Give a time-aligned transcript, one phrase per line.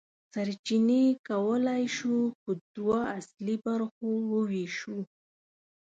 [0.33, 4.97] سرچینې کولی شو په دوه اصلي برخو وویشو.